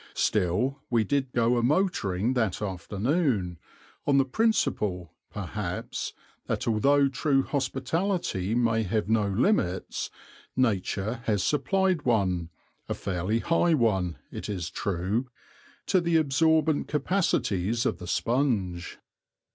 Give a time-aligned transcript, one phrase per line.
[0.15, 3.59] Still we did go a motoring that afternoon,
[4.07, 6.13] on the principle, perhaps,
[6.47, 10.09] that although true hospitality may have no limits,
[10.55, 12.49] nature has supplied one,
[12.89, 15.29] a fairly high one it is true,
[15.85, 18.97] to the absorbent capacities of the sponge.